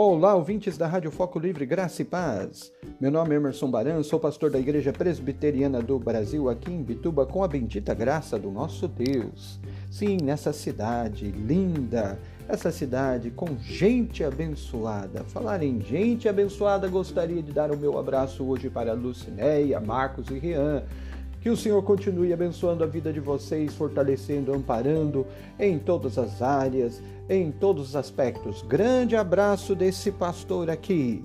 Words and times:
Olá, 0.00 0.36
ouvintes 0.36 0.78
da 0.78 0.86
Rádio 0.86 1.10
Foco 1.10 1.40
Livre, 1.40 1.66
Graça 1.66 2.02
e 2.02 2.04
Paz. 2.04 2.72
Meu 3.00 3.10
nome 3.10 3.34
é 3.34 3.36
Emerson 3.36 3.68
Baran, 3.68 4.00
sou 4.04 4.20
pastor 4.20 4.48
da 4.48 4.56
Igreja 4.56 4.92
Presbiteriana 4.92 5.82
do 5.82 5.98
Brasil, 5.98 6.48
aqui 6.48 6.70
em 6.70 6.84
Bituba, 6.84 7.26
com 7.26 7.42
a 7.42 7.48
bendita 7.48 7.94
graça 7.94 8.38
do 8.38 8.48
nosso 8.48 8.86
Deus. 8.86 9.58
Sim, 9.90 10.18
nessa 10.22 10.52
cidade 10.52 11.32
linda, 11.32 12.16
essa 12.48 12.70
cidade 12.70 13.32
com 13.32 13.58
gente 13.58 14.22
abençoada. 14.22 15.24
Falar 15.24 15.64
em 15.64 15.80
gente 15.80 16.28
abençoada, 16.28 16.86
gostaria 16.86 17.42
de 17.42 17.50
dar 17.50 17.72
o 17.72 17.76
meu 17.76 17.98
abraço 17.98 18.44
hoje 18.44 18.70
para 18.70 18.92
Lucinéia, 18.92 19.80
Marcos 19.80 20.30
e 20.30 20.38
Rian 20.38 20.84
que 21.40 21.50
o 21.50 21.56
Senhor 21.56 21.82
continue 21.82 22.32
abençoando 22.32 22.82
a 22.82 22.86
vida 22.86 23.12
de 23.12 23.20
vocês, 23.20 23.74
fortalecendo, 23.74 24.52
amparando 24.52 25.26
em 25.58 25.78
todas 25.78 26.18
as 26.18 26.42
áreas, 26.42 27.00
em 27.28 27.50
todos 27.50 27.90
os 27.90 27.96
aspectos. 27.96 28.62
Grande 28.62 29.16
abraço 29.16 29.74
desse 29.74 30.10
pastor 30.10 30.68
aqui. 30.68 31.24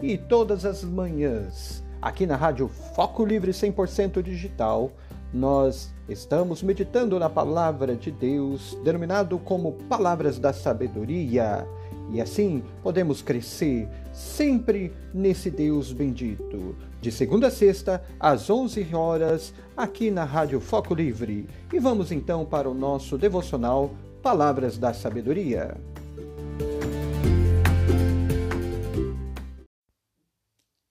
E 0.00 0.18
todas 0.18 0.64
as 0.64 0.82
manhãs, 0.82 1.82
aqui 2.00 2.26
na 2.26 2.34
Rádio 2.34 2.68
Foco 2.68 3.24
Livre 3.24 3.52
100% 3.52 4.20
digital, 4.20 4.90
nós 5.32 5.94
estamos 6.08 6.62
meditando 6.62 7.18
na 7.18 7.30
palavra 7.30 7.94
de 7.94 8.10
Deus, 8.10 8.76
denominado 8.84 9.38
como 9.38 9.72
Palavras 9.88 10.38
da 10.38 10.52
Sabedoria. 10.52 11.66
E 12.10 12.20
assim 12.20 12.62
podemos 12.82 13.22
crescer 13.22 13.88
sempre 14.12 14.92
nesse 15.14 15.50
Deus 15.50 15.92
bendito. 15.92 16.76
De 17.02 17.10
segunda 17.10 17.48
a 17.48 17.50
sexta, 17.50 18.00
às 18.18 18.48
11 18.48 18.94
horas, 18.94 19.52
aqui 19.76 20.08
na 20.08 20.22
Rádio 20.22 20.60
Foco 20.60 20.94
Livre. 20.94 21.48
E 21.72 21.80
vamos 21.80 22.12
então 22.12 22.46
para 22.46 22.70
o 22.70 22.74
nosso 22.74 23.18
devocional 23.18 23.90
Palavras 24.22 24.78
da 24.78 24.94
Sabedoria. 24.94 25.76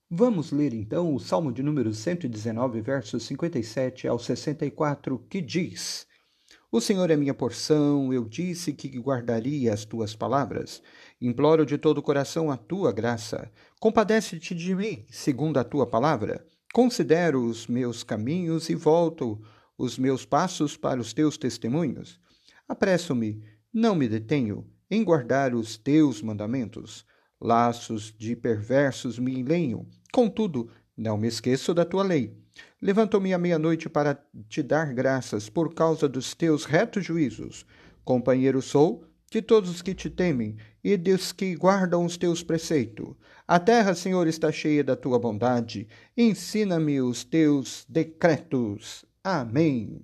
Vamos 0.09 0.51
ler 0.51 0.73
então 0.73 1.15
o 1.15 1.19
Salmo 1.19 1.49
de 1.49 1.63
número 1.63 1.93
119, 1.93 2.81
versos 2.81 3.23
57 3.23 4.05
ao 4.05 4.19
64, 4.19 5.17
que 5.29 5.39
diz: 5.39 6.05
o 6.71 6.79
Senhor 6.79 7.11
é 7.11 7.17
minha 7.17 7.33
porção, 7.33 8.13
eu 8.13 8.23
disse 8.23 8.71
que 8.71 8.87
guardaria 8.97 9.73
as 9.73 9.83
tuas 9.83 10.15
palavras. 10.15 10.81
Imploro 11.19 11.65
de 11.65 11.77
todo 11.77 11.97
o 11.97 12.01
coração 12.01 12.49
a 12.49 12.55
tua 12.55 12.93
graça. 12.93 13.51
Compadece-te 13.77 14.55
de 14.55 14.73
mim, 14.73 15.05
segundo 15.09 15.57
a 15.57 15.65
tua 15.65 15.85
palavra. 15.85 16.45
Considero 16.73 17.43
os 17.43 17.67
meus 17.67 18.03
caminhos 18.03 18.69
e 18.69 18.75
volto 18.75 19.41
os 19.77 19.97
meus 19.97 20.25
passos 20.25 20.77
para 20.77 21.01
os 21.01 21.11
teus 21.11 21.37
testemunhos. 21.37 22.17
Apresso-me, 22.69 23.43
não 23.73 23.93
me 23.93 24.07
detenho, 24.07 24.65
em 24.89 25.03
guardar 25.03 25.53
os 25.53 25.75
teus 25.75 26.21
mandamentos. 26.21 27.05
Laços 27.41 28.13
de 28.17 28.33
perversos 28.33 29.19
me 29.19 29.37
enlenham, 29.37 29.85
contudo, 30.13 30.69
não 30.95 31.17
me 31.17 31.27
esqueço 31.27 31.73
da 31.73 31.83
tua 31.83 32.03
lei. 32.03 32.40
Levanto-me 32.81 33.33
à 33.33 33.37
meia-noite 33.37 33.87
para 33.87 34.19
te 34.49 34.63
dar 34.63 34.93
graças 34.93 35.49
por 35.49 35.73
causa 35.73 36.09
dos 36.09 36.33
teus 36.33 36.65
retos 36.65 37.05
juízos. 37.05 37.65
Companheiro 38.03 38.61
sou 38.61 39.03
de 39.29 39.41
todos 39.41 39.69
os 39.69 39.81
que 39.81 39.93
te 39.93 40.09
temem 40.09 40.57
e 40.83 40.97
dos 40.97 41.31
que 41.31 41.55
guardam 41.55 42.03
os 42.03 42.17
teus 42.17 42.43
preceitos. 42.43 43.15
A 43.47 43.59
terra, 43.59 43.93
Senhor, 43.93 44.27
está 44.27 44.51
cheia 44.51 44.83
da 44.83 44.95
tua 44.95 45.19
bondade. 45.19 45.87
Ensina-me 46.17 47.01
os 47.01 47.23
teus 47.23 47.85
decretos. 47.87 49.05
Amém. 49.23 50.01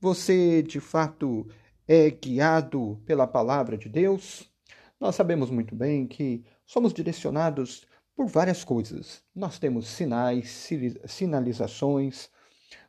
Você, 0.00 0.62
de 0.62 0.80
fato, 0.80 1.46
é 1.86 2.10
guiado 2.10 3.00
pela 3.06 3.26
palavra 3.26 3.78
de 3.78 3.88
Deus? 3.88 4.50
Nós 5.00 5.14
sabemos 5.14 5.50
muito 5.50 5.74
bem 5.74 6.06
que 6.06 6.44
somos 6.66 6.92
direcionados 6.92 7.86
por 8.16 8.26
várias 8.26 8.64
coisas. 8.64 9.22
Nós 9.34 9.58
temos 9.58 9.88
sinais, 9.88 10.68
sinalizações, 11.06 12.30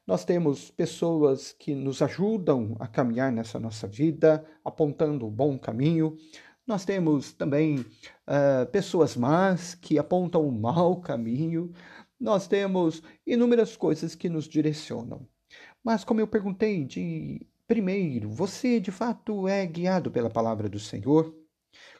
nós 0.05 0.25
temos 0.25 0.69
pessoas 0.69 1.55
que 1.57 1.73
nos 1.73 2.01
ajudam 2.01 2.75
a 2.79 2.87
caminhar 2.87 3.31
nessa 3.31 3.57
nossa 3.57 3.87
vida, 3.87 4.45
apontando 4.63 5.25
o 5.25 5.31
bom 5.31 5.57
caminho. 5.57 6.17
Nós 6.67 6.83
temos 6.83 7.31
também 7.31 7.79
uh, 7.79 8.65
pessoas 8.71 9.15
más 9.15 9.75
que 9.75 9.97
apontam 9.97 10.45
o 10.45 10.51
mau 10.51 10.99
caminho. 10.99 11.71
Nós 12.19 12.47
temos 12.47 13.01
inúmeras 13.25 13.77
coisas 13.77 14.13
que 14.13 14.27
nos 14.27 14.45
direcionam. 14.45 15.25
Mas, 15.81 16.03
como 16.03 16.19
eu 16.19 16.27
perguntei 16.27 16.83
de 16.83 17.45
primeiro, 17.65 18.29
você 18.29 18.79
de 18.81 18.91
fato 18.91 19.47
é 19.47 19.65
guiado 19.65 20.11
pela 20.11 20.29
palavra 20.29 20.67
do 20.67 20.79
Senhor? 20.79 21.33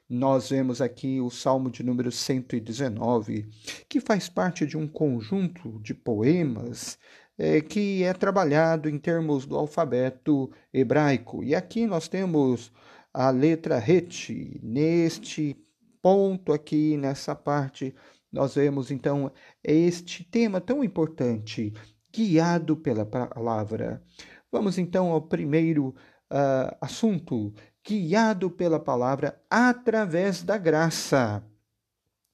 Nós 0.10 0.50
vemos 0.50 0.82
aqui 0.82 1.20
o 1.22 1.30
Salmo 1.30 1.72
de 1.72 1.84
número 1.84 2.12
119, 2.12 3.50
que 3.88 4.00
faz 4.00 4.30
parte 4.30 4.66
de 4.66 4.78
um 4.78 4.88
conjunto 4.88 5.80
de 5.82 5.94
poemas 5.94 6.98
é, 7.38 7.62
que 7.62 8.04
é 8.04 8.14
trabalhado 8.14 8.90
em 8.90 8.98
termos 8.98 9.46
do 9.46 9.56
alfabeto 9.56 10.52
hebraico. 10.74 11.44
E 11.44 11.56
aqui 11.56 11.86
nós 11.88 12.08
temos 12.08 12.72
a 13.14 13.30
letra 13.30 13.78
Het. 13.78 14.60
Neste 14.62 15.56
ponto 16.02 16.52
aqui, 16.52 16.98
nessa 16.98 17.36
parte, 17.36 17.96
nós 18.32 18.56
vemos 18.56 18.92
então 18.92 19.32
este 19.64 20.24
tema 20.24 20.60
tão 20.60 20.84
importante, 20.84 21.74
guiado 22.14 22.76
pela 22.76 23.06
palavra. 23.06 24.04
Vamos 24.52 24.78
então 24.78 25.12
ao 25.12 25.22
primeiro 25.22 25.90
uh, 26.32 26.76
assunto 26.82 27.54
guiado 27.86 28.50
pela 28.50 28.80
palavra 28.80 29.42
através 29.50 30.42
da 30.42 30.58
graça. 30.58 31.44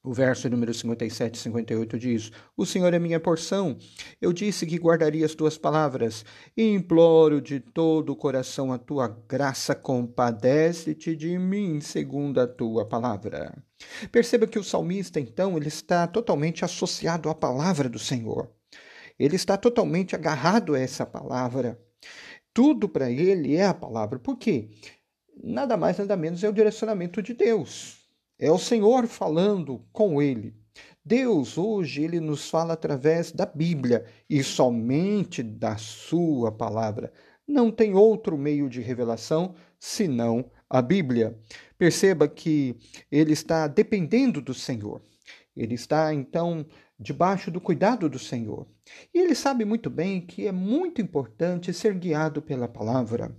O 0.02 0.14
verso 0.14 0.50
número 0.50 0.74
57 0.74 1.36
e 1.36 1.40
58 1.40 2.00
diz: 2.00 2.32
O 2.56 2.66
Senhor 2.66 2.94
é 2.94 3.00
minha 3.00 3.20
porção. 3.20 3.78
Eu 4.22 4.32
disse 4.32 4.66
que 4.66 4.78
guardaria 4.78 5.26
as 5.26 5.36
tuas 5.36 5.58
palavras. 5.58 6.24
E 6.56 6.64
imploro 6.74 7.42
de 7.42 7.60
todo 7.60 8.12
o 8.12 8.16
coração 8.16 8.72
a 8.72 8.78
tua 8.78 9.10
graça. 9.28 9.76
Compadece-te 9.76 11.16
de 11.18 11.38
mim, 11.38 11.82
segundo 11.82 12.40
a 12.40 12.48
tua 12.48 12.88
palavra. 12.88 13.62
Perceba 14.10 14.48
que 14.48 14.58
o 14.58 14.64
salmista, 14.64 15.20
então, 15.20 15.58
ele 15.58 15.68
está 15.68 16.08
totalmente 16.08 16.64
associado 16.64 17.30
à 17.30 17.36
palavra 17.36 17.90
do 17.90 18.00
Senhor. 18.00 18.50
Ele 19.20 19.36
está 19.36 19.58
totalmente 19.58 20.16
agarrado 20.16 20.76
a 20.76 20.80
essa 20.80 21.06
palavra. 21.06 21.78
Tudo 22.54 22.88
para 22.88 23.12
ele 23.12 23.56
é 23.56 23.66
a 23.66 23.74
palavra. 23.74 24.18
Por 24.18 24.38
quê? 24.38 24.70
Nada 25.42 25.78
mais, 25.78 25.98
nada 25.98 26.16
menos 26.16 26.44
é 26.44 26.50
o 26.50 26.54
direcionamento 26.54 27.22
de 27.22 27.34
Deus. 27.34 28.00
É 28.38 28.52
o 28.52 28.58
Senhor 28.58 29.08
falando 29.08 29.86
com 29.92 30.22
ele. 30.22 30.54
Deus 31.04 31.58
hoje 31.58 32.04
ele 32.04 32.20
nos 32.20 32.50
fala 32.50 32.74
através 32.74 33.32
da 33.32 33.46
Bíblia 33.46 34.06
e 34.30 34.44
somente 34.44 35.42
da 35.42 35.76
sua 35.78 36.52
palavra. 36.52 37.12
Não 37.48 37.72
tem 37.72 37.96
outro 37.96 38.38
meio 38.38 38.70
de 38.70 38.80
revelação 38.80 39.56
senão 39.80 40.52
a 40.70 40.82
Bíblia. 40.82 41.38
Perceba 41.78 42.28
que 42.28 42.76
ele 43.12 43.34
está 43.34 43.68
dependendo 43.68 44.40
do 44.42 44.54
Senhor. 44.54 45.02
Ele 45.56 45.74
está 45.74 46.14
então 46.14 46.66
debaixo 47.00 47.50
do 47.50 47.62
cuidado 47.62 48.10
do 48.10 48.20
Senhor. 48.20 48.68
E 49.14 49.20
ele 49.20 49.34
sabe 49.34 49.64
muito 49.64 49.90
bem 49.90 50.20
que 50.20 50.48
é 50.48 50.52
muito 50.52 51.02
importante 51.02 51.74
ser 51.74 51.94
guiado 51.94 52.42
pela 52.42 52.68
palavra. 52.68 53.34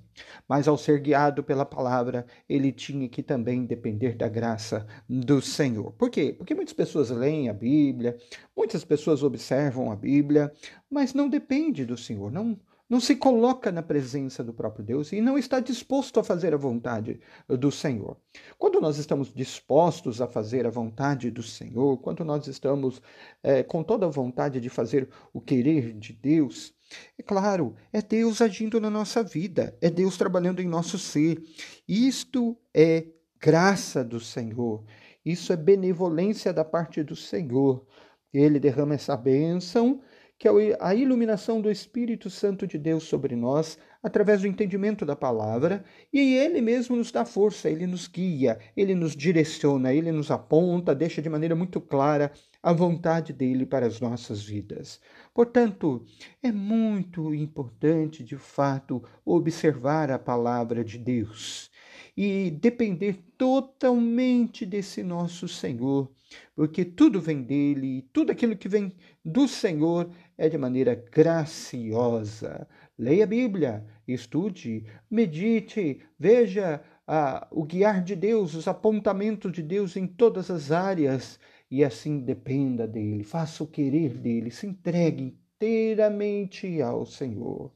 Mas 0.48 0.66
ao 0.66 0.78
ser 0.78 1.00
guiado 1.00 1.42
pela 1.44 1.64
palavra, 1.64 2.26
ele 2.48 2.72
tinha 2.72 3.08
que 3.08 3.22
também 3.22 3.66
depender 3.66 4.14
da 4.14 4.28
graça 4.28 4.86
do 5.08 5.42
Senhor. 5.42 5.92
Por 5.92 6.10
quê? 6.10 6.34
Porque 6.36 6.54
muitas 6.54 6.74
pessoas 6.74 7.10
leem 7.10 7.48
a 7.48 7.52
Bíblia, 7.52 8.16
muitas 8.56 8.84
pessoas 8.84 9.22
observam 9.22 9.90
a 9.90 9.96
Bíblia, 9.96 10.52
mas 10.90 11.12
não 11.12 11.28
depende 11.28 11.84
do 11.84 11.96
Senhor, 11.96 12.30
não 12.30 12.58
não 12.90 12.98
se 12.98 13.14
coloca 13.14 13.70
na 13.70 13.84
presença 13.84 14.42
do 14.42 14.52
próprio 14.52 14.84
Deus 14.84 15.12
e 15.12 15.20
não 15.20 15.38
está 15.38 15.60
disposto 15.60 16.18
a 16.18 16.24
fazer 16.24 16.52
a 16.52 16.56
vontade 16.56 17.20
do 17.48 17.70
Senhor. 17.70 18.16
Quando 18.58 18.80
nós 18.80 18.98
estamos 18.98 19.32
dispostos 19.32 20.20
a 20.20 20.26
fazer 20.26 20.66
a 20.66 20.70
vontade 20.70 21.30
do 21.30 21.42
Senhor, 21.42 21.98
quando 21.98 22.24
nós 22.24 22.48
estamos 22.48 23.00
é, 23.44 23.62
com 23.62 23.84
toda 23.84 24.06
a 24.06 24.10
vontade 24.10 24.60
de 24.60 24.68
fazer 24.68 25.08
o 25.32 25.40
querer 25.40 25.92
de 25.92 26.12
Deus, 26.12 26.74
é 27.16 27.22
claro, 27.22 27.76
é 27.92 28.02
Deus 28.02 28.40
agindo 28.40 28.80
na 28.80 28.90
nossa 28.90 29.22
vida, 29.22 29.78
é 29.80 29.88
Deus 29.88 30.18
trabalhando 30.18 30.60
em 30.60 30.66
nosso 30.66 30.98
ser. 30.98 31.40
Isto 31.86 32.58
é 32.74 33.06
graça 33.40 34.02
do 34.02 34.18
Senhor, 34.18 34.84
isso 35.24 35.52
é 35.52 35.56
benevolência 35.56 36.52
da 36.52 36.64
parte 36.64 37.04
do 37.04 37.14
Senhor. 37.14 37.86
Ele 38.32 38.58
derrama 38.58 38.94
essa 38.94 39.16
bênção 39.16 40.00
que 40.40 40.48
é 40.48 40.52
a 40.80 40.94
iluminação 40.94 41.60
do 41.60 41.70
Espírito 41.70 42.30
Santo 42.30 42.66
de 42.66 42.78
Deus 42.78 43.04
sobre 43.04 43.36
nós, 43.36 43.78
através 44.02 44.40
do 44.40 44.46
entendimento 44.48 45.04
da 45.04 45.14
palavra, 45.14 45.84
e 46.12 46.34
ele 46.34 46.62
mesmo 46.62 46.96
nos 46.96 47.12
dá 47.12 47.26
força, 47.26 47.68
ele 47.68 47.86
nos 47.86 48.08
guia, 48.08 48.58
ele 48.74 48.94
nos 48.94 49.14
direciona, 49.14 49.92
ele 49.92 50.10
nos 50.10 50.30
aponta, 50.30 50.94
deixa 50.94 51.20
de 51.20 51.28
maneira 51.28 51.54
muito 51.54 51.78
clara 51.80 52.32
a 52.62 52.72
vontade 52.72 53.34
dele 53.34 53.66
para 53.66 53.86
as 53.86 54.00
nossas 54.00 54.42
vidas. 54.42 54.98
Portanto, 55.34 56.06
é 56.42 56.50
muito 56.50 57.34
importante, 57.34 58.24
de 58.24 58.38
fato, 58.38 59.02
observar 59.24 60.10
a 60.10 60.18
palavra 60.18 60.82
de 60.82 60.98
Deus. 60.98 61.70
e 62.16 62.50
depender 62.50 63.24
totalmente 63.38 64.66
desse 64.66 65.02
nosso 65.02 65.48
Senhor, 65.48 66.10
porque 66.54 66.84
tudo 66.84 67.20
vem 67.20 67.42
dele, 67.42 67.98
e 67.98 68.02
tudo 68.02 68.30
aquilo 68.32 68.56
que 68.56 68.68
vem 68.68 68.92
do 69.24 69.48
Senhor 69.48 70.10
é 70.40 70.48
de 70.48 70.56
maneira 70.56 70.94
graciosa. 71.12 72.66
Leia 72.98 73.24
a 73.24 73.26
Bíblia, 73.26 73.84
estude, 74.08 74.86
medite, 75.10 76.00
veja 76.18 76.82
ah, 77.06 77.46
o 77.50 77.62
guiar 77.62 78.02
de 78.02 78.16
Deus, 78.16 78.54
os 78.54 78.66
apontamentos 78.66 79.52
de 79.52 79.62
Deus 79.62 79.96
em 79.96 80.06
todas 80.06 80.50
as 80.50 80.72
áreas, 80.72 81.38
e 81.70 81.84
assim 81.84 82.20
dependa 82.20 82.88
dele, 82.88 83.22
faça 83.22 83.62
o 83.62 83.66
querer 83.66 84.16
dele, 84.16 84.50
se 84.50 84.66
entregue 84.66 85.38
inteiramente 85.56 86.80
ao 86.80 87.04
Senhor. 87.04 87.70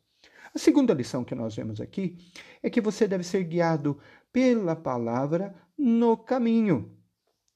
A 0.55 0.59
segunda 0.59 0.95
lição 0.95 1.23
que 1.23 1.35
nós 1.35 1.55
vemos 1.55 1.83
aqui 1.83 2.17
é 2.63 2.71
que 2.71 2.81
você 2.81 3.07
deve 3.07 3.25
ser 3.25 3.45
guiado 3.45 3.99
pela 4.33 4.75
palavra 4.75 5.55
no 5.77 6.17
caminho. 6.17 6.97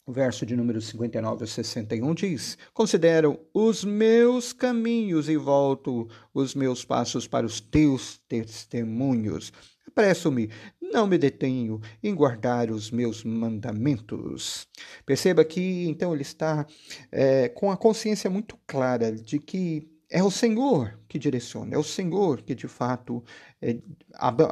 O 0.08 0.12
verso 0.12 0.46
de 0.46 0.56
número 0.56 0.80
59 0.80 1.44
a 1.44 1.46
61 1.46 2.14
diz: 2.14 2.56
Considero 2.72 3.38
os 3.52 3.84
meus 3.84 4.54
caminhos 4.54 5.28
e 5.28 5.36
volto 5.36 6.08
os 6.32 6.54
meus 6.54 6.82
passos 6.82 7.28
para 7.28 7.44
os 7.44 7.60
teus 7.60 8.18
testemunhos. 8.26 9.52
Apresso-me, 9.86 10.48
não 10.80 11.06
me 11.06 11.18
detenho 11.18 11.78
em 12.02 12.14
guardar 12.14 12.70
os 12.70 12.90
meus 12.90 13.22
mandamentos. 13.22 14.66
Perceba 15.04 15.44
que 15.44 15.86
então 15.86 16.14
ele 16.14 16.22
está 16.22 16.66
é, 17.12 17.50
com 17.50 17.70
a 17.70 17.76
consciência 17.76 18.30
muito 18.30 18.58
clara 18.66 19.12
de 19.12 19.38
que 19.38 19.86
é 20.10 20.22
o 20.22 20.30
Senhor 20.30 20.98
que 21.06 21.18
direciona, 21.18 21.74
é 21.74 21.78
o 21.78 21.82
Senhor 21.82 22.42
que 22.42 22.54
de 22.54 22.66
fato 22.66 23.22
é, 23.60 23.78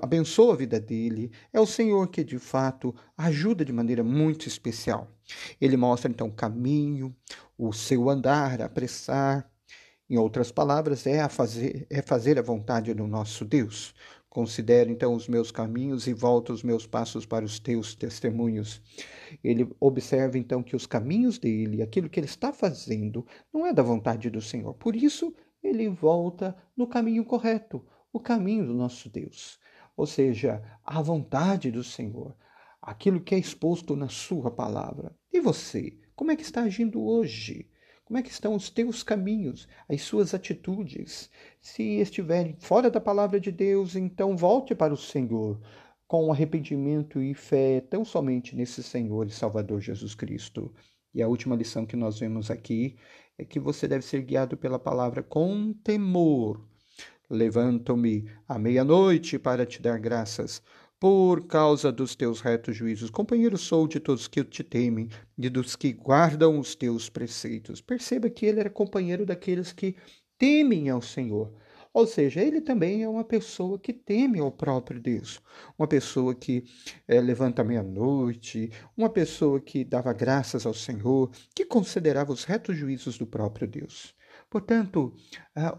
abençoa 0.02 0.52
a 0.52 0.56
vida 0.56 0.78
dele, 0.78 1.30
é 1.52 1.58
o 1.58 1.66
Senhor 1.66 2.08
que 2.08 2.22
de 2.22 2.38
fato 2.38 2.94
ajuda 3.16 3.64
de 3.64 3.72
maneira 3.72 4.04
muito 4.04 4.46
especial. 4.46 5.10
Ele 5.60 5.76
mostra 5.76 6.10
então 6.10 6.28
o 6.28 6.32
caminho, 6.32 7.14
o 7.56 7.72
seu 7.72 8.08
andar, 8.10 8.60
apressar. 8.60 9.50
Em 10.08 10.16
outras 10.16 10.52
palavras, 10.52 11.04
é, 11.04 11.20
a 11.20 11.28
fazer, 11.28 11.84
é 11.90 12.00
fazer 12.00 12.38
a 12.38 12.42
vontade 12.42 12.94
do 12.94 13.08
nosso 13.08 13.44
Deus. 13.44 13.92
Considero 14.28 14.90
então 14.90 15.14
os 15.14 15.26
meus 15.26 15.50
caminhos 15.50 16.06
e 16.06 16.12
volto 16.12 16.52
os 16.52 16.62
meus 16.62 16.86
passos 16.86 17.24
para 17.24 17.44
os 17.44 17.58
teus 17.58 17.94
testemunhos. 17.94 18.82
Ele 19.42 19.66
observa 19.80 20.36
então 20.36 20.62
que 20.62 20.76
os 20.76 20.86
caminhos 20.86 21.38
dele, 21.38 21.82
aquilo 21.82 22.08
que 22.08 22.20
ele 22.20 22.26
está 22.26 22.52
fazendo, 22.52 23.26
não 23.52 23.66
é 23.66 23.72
da 23.72 23.82
vontade 23.82 24.28
do 24.28 24.42
Senhor. 24.42 24.74
Por 24.74 24.94
isso, 24.94 25.34
ele 25.62 25.88
volta 25.88 26.56
no 26.76 26.86
caminho 26.86 27.24
correto, 27.24 27.84
o 28.12 28.20
caminho 28.20 28.66
do 28.66 28.74
nosso 28.74 29.08
Deus. 29.08 29.58
Ou 29.96 30.06
seja, 30.06 30.62
a 30.84 31.00
vontade 31.00 31.70
do 31.70 31.82
Senhor, 31.82 32.36
aquilo 32.80 33.20
que 33.20 33.34
é 33.34 33.38
exposto 33.38 33.96
na 33.96 34.08
sua 34.08 34.50
palavra. 34.50 35.16
E 35.32 35.40
você, 35.40 35.98
como 36.14 36.30
é 36.30 36.36
que 36.36 36.42
está 36.42 36.62
agindo 36.62 37.02
hoje? 37.02 37.70
Como 38.04 38.18
é 38.18 38.22
que 38.22 38.30
estão 38.30 38.54
os 38.54 38.70
teus 38.70 39.02
caminhos, 39.02 39.66
as 39.88 40.02
suas 40.02 40.32
atitudes? 40.32 41.28
Se 41.60 41.82
estiverem 41.98 42.56
fora 42.60 42.88
da 42.88 43.00
palavra 43.00 43.40
de 43.40 43.50
Deus, 43.50 43.96
então 43.96 44.36
volte 44.36 44.74
para 44.74 44.94
o 44.94 44.96
Senhor 44.96 45.60
com 46.06 46.30
arrependimento 46.30 47.20
e 47.20 47.34
fé 47.34 47.80
tão 47.80 48.04
somente 48.04 48.54
nesse 48.54 48.82
Senhor 48.82 49.26
e 49.26 49.30
Salvador 49.30 49.80
Jesus 49.80 50.14
Cristo. 50.14 50.72
E 51.16 51.22
a 51.22 51.28
última 51.28 51.56
lição 51.56 51.86
que 51.86 51.96
nós 51.96 52.18
vemos 52.18 52.50
aqui 52.50 52.94
é 53.38 53.44
que 53.44 53.58
você 53.58 53.88
deve 53.88 54.04
ser 54.04 54.20
guiado 54.20 54.54
pela 54.54 54.78
palavra 54.78 55.22
com 55.22 55.72
temor. 55.82 56.60
Levanto-me 57.30 58.30
à 58.46 58.58
meia-noite 58.58 59.38
para 59.38 59.64
te 59.64 59.80
dar 59.80 59.98
graças, 59.98 60.62
por 61.00 61.46
causa 61.46 61.90
dos 61.90 62.14
teus 62.14 62.42
retos 62.42 62.76
juízos. 62.76 63.08
Companheiro 63.08 63.56
sou 63.56 63.88
de 63.88 63.98
todos 63.98 64.28
que 64.28 64.44
te 64.44 64.62
temem 64.62 65.08
e 65.38 65.48
dos 65.48 65.74
que 65.74 65.90
guardam 65.90 66.58
os 66.58 66.74
teus 66.74 67.08
preceitos. 67.08 67.80
Perceba 67.80 68.28
que 68.28 68.44
ele 68.44 68.60
era 68.60 68.68
companheiro 68.68 69.24
daqueles 69.24 69.72
que 69.72 69.96
temem 70.36 70.90
ao 70.90 71.00
Senhor. 71.00 71.50
Ou 71.96 72.06
seja, 72.06 72.42
ele 72.42 72.60
também 72.60 73.04
é 73.04 73.08
uma 73.08 73.24
pessoa 73.24 73.78
que 73.78 73.90
teme 73.90 74.38
ao 74.38 74.52
próprio 74.52 75.00
Deus, 75.00 75.40
uma 75.78 75.88
pessoa 75.88 76.34
que 76.34 76.62
é, 77.08 77.18
levanta 77.22 77.64
meia-noite, 77.64 78.70
uma 78.94 79.08
pessoa 79.08 79.58
que 79.58 79.82
dava 79.82 80.12
graças 80.12 80.66
ao 80.66 80.74
Senhor, 80.74 81.30
que 81.54 81.64
considerava 81.64 82.34
os 82.34 82.44
retos 82.44 82.76
juízos 82.76 83.16
do 83.16 83.26
próprio 83.26 83.66
Deus. 83.66 84.14
Portanto, 84.50 85.14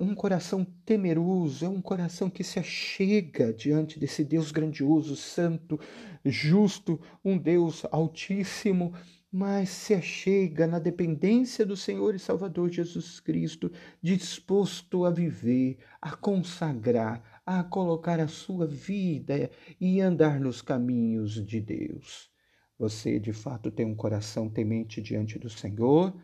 um 0.02 0.16
coração 0.16 0.66
temeroso 0.84 1.64
é 1.64 1.70
um 1.70 1.84
coração 1.84 2.32
que 2.32 2.44
se 2.44 2.58
achega 2.58 3.54
diante 3.54 4.00
desse 4.00 4.24
Deus 4.24 4.52
grandioso, 4.52 5.16
santo, 5.16 5.80
justo, 6.26 7.00
um 7.24 7.38
Deus 7.38 7.86
altíssimo 7.92 8.92
mas 9.38 9.70
se 9.70 9.94
achega 9.94 10.66
na 10.66 10.80
dependência 10.80 11.64
do 11.64 11.78
Senhor 11.78 12.16
e 12.16 12.20
Salvador 12.20 12.72
Jesus 12.72 13.20
Cristo, 13.20 13.72
disposto 14.02 15.06
a 15.06 15.12
viver, 15.12 15.78
a 16.02 16.16
consagrar, 16.16 17.44
a 17.46 17.64
colocar 17.64 18.20
a 18.20 18.28
sua 18.28 18.66
vida 18.66 19.52
e 19.80 20.02
andar 20.02 20.40
nos 20.40 20.64
caminhos 20.64 21.34
de 21.46 21.62
Deus. 21.62 22.32
Você 22.80 23.20
de 23.20 23.32
fato 23.32 23.70
tem 23.70 23.86
um 23.86 23.94
coração 23.94 24.50
temente 24.50 25.04
diante 25.04 25.38
do 25.38 25.52
Senhor? 25.52 26.20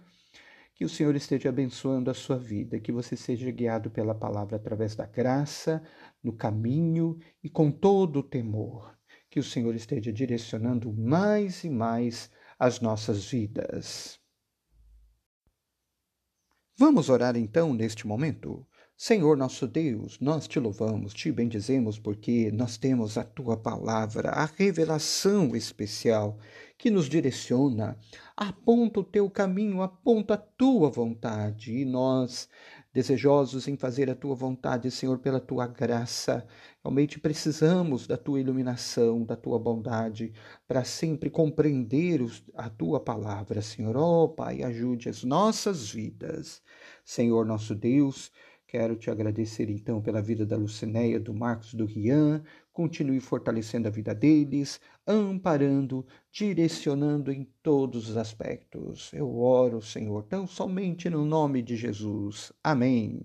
Que 0.73 0.83
o 0.83 0.89
Senhor 0.89 1.15
esteja 1.15 1.49
abençoando 1.49 2.09
a 2.09 2.15
sua 2.15 2.39
vida, 2.39 2.79
que 2.79 2.91
você 2.91 3.15
seja 3.15 3.51
guiado 3.51 3.91
pela 3.91 4.15
palavra 4.15 4.55
através 4.55 4.95
da 4.95 5.05
graça, 5.05 5.83
no 6.23 6.33
caminho 6.33 7.19
e 7.43 7.49
com 7.49 7.69
todo 7.69 8.21
o 8.21 8.23
temor. 8.23 8.97
Que 9.29 9.39
o 9.39 9.43
Senhor 9.43 9.75
esteja 9.75 10.11
direcionando 10.11 10.91
mais 10.91 11.63
e 11.63 11.69
mais 11.69 12.31
as 12.63 12.79
nossas 12.79 13.25
vidas. 13.25 14.17
Vamos 16.77 17.09
orar 17.09 17.35
então 17.35 17.73
neste 17.73 18.07
momento? 18.07 18.65
Senhor 18.95 19.35
nosso 19.35 19.67
Deus, 19.67 20.17
nós 20.21 20.47
te 20.47 20.61
louvamos, 20.61 21.13
te 21.13 21.29
bendizemos 21.29 21.99
porque 21.99 22.49
nós 22.53 22.77
temos 22.77 23.17
a 23.17 23.23
tua 23.25 23.57
palavra, 23.57 24.29
a 24.29 24.45
revelação 24.45 25.53
especial 25.57 26.39
que 26.77 26.89
nos 26.89 27.09
direciona, 27.09 27.99
aponta 28.37 29.01
o 29.01 29.03
teu 29.03 29.29
caminho, 29.29 29.81
aponta 29.81 30.35
a 30.35 30.37
tua 30.37 30.89
vontade 30.89 31.73
e 31.73 31.83
nós 31.83 32.47
desejosos 32.93 33.67
em 33.67 33.75
fazer 33.75 34.09
a 34.09 34.15
tua 34.15 34.35
vontade, 34.35 34.91
Senhor, 34.91 35.17
pela 35.19 35.39
tua 35.39 35.65
graça. 35.65 36.45
Realmente 36.83 37.19
precisamos 37.19 38.05
da 38.05 38.15
tua 38.15 38.39
iluminação, 38.39 39.23
da 39.25 39.35
tua 39.35 39.57
bondade, 39.57 40.31
para 40.67 40.83
sempre 40.83 41.29
compreender 41.29 42.21
a 42.55 42.69
tua 42.69 42.99
palavra, 42.99 43.61
Senhor. 43.61 43.97
Oh, 43.97 44.29
Pai, 44.29 44.61
ajude 44.61 45.09
as 45.09 45.23
nossas 45.23 45.89
vidas. 45.89 46.61
Senhor, 47.03 47.45
nosso 47.45 47.73
Deus, 47.73 48.31
Quero 48.73 48.95
te 48.95 49.11
agradecer 49.11 49.69
então 49.69 50.01
pela 50.01 50.19
vida 50.19 50.47
da 50.47 50.57
Lucinéia, 50.57 51.19
do 51.19 51.31
Marcos, 51.31 51.75
do 51.75 51.85
Rian. 51.85 52.43
Continue 52.73 53.19
fortalecendo 53.19 53.87
a 53.87 53.91
vida 53.91 54.15
deles, 54.15 54.81
amparando, 55.05 56.05
direcionando 56.31 57.31
em 57.31 57.47
todos 57.61 58.09
os 58.09 58.17
aspectos. 58.17 59.13
Eu 59.13 59.37
oro, 59.37 59.79
Senhor, 59.79 60.23
tão 60.23 60.47
somente 60.47 61.07
no 61.09 61.23
nome 61.23 61.61
de 61.61 61.75
Jesus. 61.75 62.51
Amém. 62.63 63.21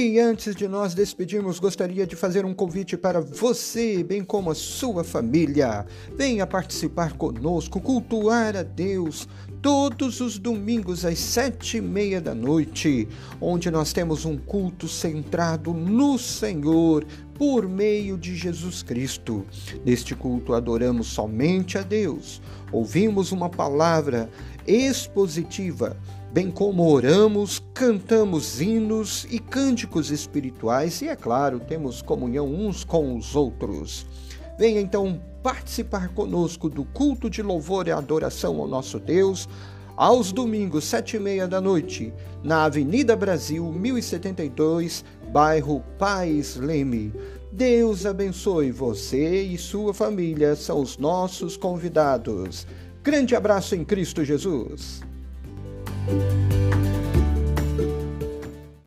E 0.00 0.20
antes 0.20 0.54
de 0.54 0.68
nós 0.68 0.94
despedirmos, 0.94 1.58
gostaria 1.58 2.06
de 2.06 2.14
fazer 2.14 2.44
um 2.44 2.54
convite 2.54 2.96
para 2.96 3.20
você, 3.20 4.04
bem 4.04 4.22
como 4.22 4.48
a 4.48 4.54
sua 4.54 5.02
família. 5.02 5.84
Venha 6.16 6.46
participar 6.46 7.14
conosco, 7.14 7.80
cultuar 7.80 8.56
a 8.56 8.62
Deus 8.62 9.26
todos 9.60 10.20
os 10.20 10.38
domingos 10.38 11.04
às 11.04 11.18
sete 11.18 11.78
e 11.78 11.80
meia 11.80 12.20
da 12.20 12.32
noite, 12.32 13.08
onde 13.40 13.72
nós 13.72 13.92
temos 13.92 14.24
um 14.24 14.38
culto 14.38 14.86
centrado 14.86 15.74
no 15.74 16.16
Senhor 16.16 17.04
por 17.38 17.68
meio 17.68 18.18
de 18.18 18.36
Jesus 18.36 18.82
Cristo. 18.82 19.46
Neste 19.86 20.14
culto 20.14 20.52
adoramos 20.52 21.06
somente 21.06 21.78
a 21.78 21.82
Deus, 21.82 22.42
ouvimos 22.72 23.32
uma 23.32 23.48
palavra 23.48 24.28
expositiva 24.66 25.96
bem 26.30 26.50
como 26.50 26.86
oramos, 26.86 27.62
cantamos 27.72 28.60
hinos 28.60 29.26
e 29.30 29.38
cânticos 29.38 30.10
espirituais 30.10 31.00
e, 31.00 31.08
é 31.08 31.16
claro, 31.16 31.58
temos 31.58 32.02
comunhão 32.02 32.46
uns 32.46 32.84
com 32.84 33.16
os 33.16 33.34
outros. 33.34 34.06
Venha 34.58 34.80
então 34.80 35.20
participar 35.42 36.08
conosco 36.08 36.68
do 36.68 36.84
culto 36.84 37.30
de 37.30 37.42
louvor 37.42 37.88
e 37.88 37.92
adoração 37.92 38.60
ao 38.60 38.68
nosso 38.68 38.98
Deus, 38.98 39.48
aos 39.96 40.30
domingos, 40.30 40.84
sete 40.84 41.16
e 41.16 41.20
meia 41.20 41.48
da 41.48 41.60
noite, 41.60 42.12
na 42.42 42.64
Avenida 42.64 43.16
Brasil, 43.16 43.72
1072, 43.72 45.04
bairro 45.32 45.82
Paz 45.98 46.56
Leme. 46.56 47.12
Deus 47.52 48.06
abençoe 48.06 48.70
você 48.70 49.42
e 49.42 49.58
sua 49.58 49.92
família, 49.94 50.54
são 50.54 50.80
os 50.80 50.98
nossos 50.98 51.56
convidados. 51.56 52.66
Grande 53.02 53.34
abraço 53.34 53.74
em 53.74 53.84
Cristo 53.84 54.24
Jesus. 54.24 55.00